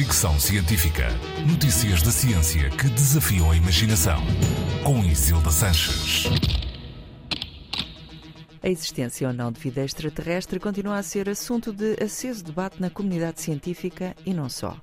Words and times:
Fricção 0.00 0.40
Científica. 0.40 1.08
Notícias 1.46 2.00
da 2.00 2.10
ciência 2.10 2.70
que 2.70 2.88
desafiam 2.88 3.50
a 3.50 3.54
imaginação. 3.54 4.18
Com 4.82 5.04
Isilda 5.04 5.50
Sanches. 5.50 6.24
A 8.62 8.68
existência 8.70 9.28
ou 9.28 9.34
não 9.34 9.52
de 9.52 9.60
vida 9.60 9.84
extraterrestre 9.84 10.58
continua 10.58 10.96
a 10.96 11.02
ser 11.02 11.28
assunto 11.28 11.70
de 11.70 12.02
aceso 12.02 12.42
debate 12.42 12.80
na 12.80 12.88
comunidade 12.88 13.42
científica 13.42 14.16
e 14.24 14.32
não 14.32 14.48
só. 14.48 14.74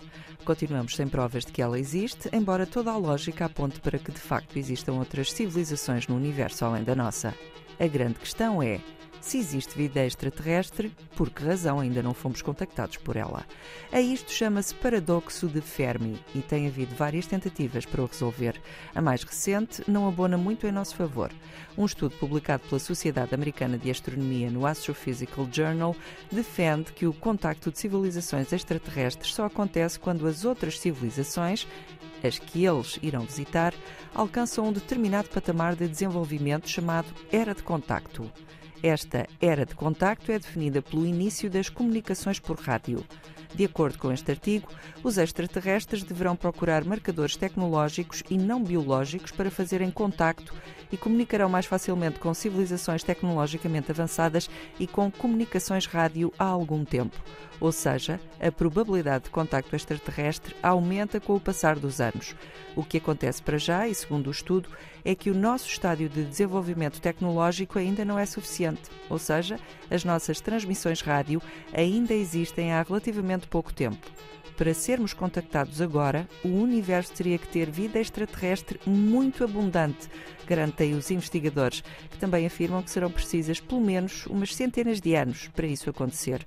Continuamos 0.46 0.96
sem 0.96 1.08
provas 1.08 1.44
de 1.44 1.52
que 1.52 1.63
ela 1.63 1.79
existe, 1.79 2.29
embora 2.31 2.68
toda 2.68 2.92
a 2.92 2.97
lógica 2.97 3.46
aponte 3.46 3.79
para 3.79 3.97
que 3.97 4.12
de 4.12 4.20
facto 4.20 4.56
existam 4.60 4.94
outras 4.94 5.31
civilizações 5.31 6.08
no 6.08 6.15
universo 6.15 6.63
além 6.63 6.84
da 6.84 6.96
nossa. 6.96 7.34
A 7.79 7.88
grande 7.88 8.20
questão 8.20 8.62
é: 8.62 8.79
se 9.28 9.37
existe 9.37 9.78
vida 9.78 10.05
extraterrestre, 10.05 10.89
por 11.17 11.29
que 11.29 11.43
razão 11.43 11.81
ainda 11.81 12.01
não 12.01 12.13
fomos 12.13 12.41
contactados 12.41 12.96
por 12.96 13.17
ela? 13.17 13.46
A 13.92 13.99
isto 13.99 14.31
chama-se 14.31 14.73
paradoxo 14.73 15.47
de 15.47 15.60
Fermi 15.60 16.17
e 16.33 16.39
tem 16.39 16.65
havido 16.65 16.95
várias 16.95 17.27
tentativas 17.27 17.85
para 17.85 18.02
o 18.02 18.05
resolver. 18.05 18.55
A 18.95 19.02
mais 19.02 19.23
recente 19.23 19.83
não 19.85 20.07
abona 20.07 20.38
muito 20.38 20.66
em 20.66 20.71
nosso 20.71 20.95
favor. 20.95 21.29
Um 21.77 21.85
estudo 21.85 22.16
publicado 22.16 22.63
pela 22.69 22.79
Sociedade 22.79 23.35
Americana 23.35 23.77
de 23.77 23.91
Astronomia 23.91 24.49
no 24.49 24.66
Astrophysical 24.66 25.45
Journal 25.52 25.94
defende 26.31 26.94
que 26.94 27.05
o 27.05 27.11
contacto 27.11 27.69
de 27.69 27.80
civilizações 27.80 28.53
extraterrestres 28.53 29.33
só 29.33 29.44
acontece 29.44 29.99
quando 29.99 30.25
as 30.25 30.45
outras 30.45 30.80
civilizações 30.80 31.67
as 32.23 32.39
que 32.39 32.66
eles 32.66 32.97
irão 33.03 33.25
visitar, 33.25 33.73
alcançam 34.16 34.67
um 34.67 34.73
determinado 34.73 35.30
patamar 35.30 35.75
de 35.75 35.88
desenvolvimento 35.88 36.67
chamado 36.67 37.07
era 37.31 37.53
de 37.53 37.61
contacto. 37.61 38.31
Esta 38.84 39.27
era 39.41 39.66
de 39.66 39.73
contacto 39.73 40.31
é 40.31 40.38
definida 40.38 40.81
pelo 40.81 41.05
início 41.05 41.49
das 41.49 41.70
comunicações 41.70 42.40
por 42.40 42.59
rádio. 42.59 43.03
De 43.57 43.66
acordo 43.66 43.97
com 43.97 44.11
este 44.11 44.29
artigo, 44.29 44.70
os 45.03 45.17
extraterrestres 45.17 46.03
deverão 46.03 46.35
procurar 46.35 46.85
marcadores 46.85 47.35
tecnológicos 47.35 48.22
e 48.30 48.38
não 48.38 48.63
biológicos 48.63 49.31
para 49.31 49.50
fazerem 49.50 49.89
contacto 49.89 50.53
e 50.91 50.95
comunicarão 50.95 51.50
mais 51.50 51.66
facilmente 51.66 52.19
com 52.19 52.31
civilizações 52.35 53.02
tecnologicamente 53.02 53.89
avançadas 53.89 54.47
e 54.80 54.85
com 54.85 55.09
comunicações 55.09 55.88
rádio 55.88 56.31
há 56.38 56.45
algum 56.45 56.85
tempo. 56.85 57.17
Ou 57.59 57.72
seja, 57.72 58.19
a 58.39 58.52
probabilidade 58.52 59.25
de 59.25 59.30
contacto 59.31 59.75
extraterrestre 59.75 60.55
aumenta 60.61 61.19
com 61.19 61.35
o 61.35 61.39
passar 61.39 61.80
dos 61.80 62.00
anos. 62.00 62.35
O 62.75 62.83
que 62.83 62.97
acontece 62.97 63.41
para 63.41 63.58
já, 63.58 63.88
e 63.88 63.95
segundo 63.95 64.28
o 64.28 64.31
estudo, 64.31 64.69
é 65.03 65.16
que 65.16 65.31
o 65.31 65.33
nosso 65.33 65.67
estádio 65.67 66.08
de 66.08 66.23
desenvolvimento 66.23 67.02
tecnológico 67.02 67.80
ainda 67.80 68.05
não 68.05 68.19
é 68.19 68.25
suficiente. 68.25 68.83
Ou 69.09 69.17
seja, 69.17 69.59
as 69.89 70.03
nossas 70.03 70.39
transmissões 70.39 71.02
rádio 71.02 71.41
ainda 71.73 72.13
existem 72.13 72.73
há 72.73 72.83
relativamente 72.83 73.47
pouco 73.48 73.73
tempo. 73.73 74.06
Para 74.58 74.73
sermos 74.73 75.14
contactados 75.14 75.81
agora, 75.81 76.28
o 76.44 76.48
universo 76.48 77.14
teria 77.14 77.38
que 77.38 77.48
ter 77.48 77.70
vida 77.70 78.00
extraterrestre 78.00 78.80
muito 78.88 79.44
abundante, 79.44 80.09
garantem 80.48 80.95
os 80.95 81.12
investigadores, 81.12 81.84
que 82.09 82.18
também 82.18 82.45
afirmam 82.45 82.81
que 82.81 82.90
serão 82.90 83.12
precisas 83.12 83.59
pelo 83.59 83.81
menos 83.81 84.25
umas 84.25 84.56
centenas 84.56 85.00
de 85.00 85.14
anos 85.14 85.48
para 85.56 85.68
isso 85.68 85.92
acontecer. 85.92 86.44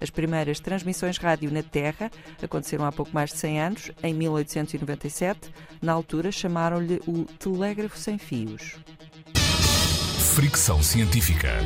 As 0.00 0.10
primeiras 0.10 0.60
transmissões 0.60 1.18
rádio 1.18 1.50
na 1.50 1.64
Terra 1.64 2.12
aconteceram 2.40 2.84
há 2.84 2.92
pouco 2.92 3.12
mais 3.12 3.30
de 3.30 3.38
100 3.38 3.60
anos, 3.60 3.90
em 4.04 4.14
1897. 4.14 5.50
Na 5.82 5.92
altura 5.92 6.30
chamaram-lhe 6.30 7.00
o 7.08 7.24
telégrafo 7.24 7.98
sem 7.98 8.18
fios. 8.18 8.76
Fricção 10.34 10.80
científica. 10.80 11.58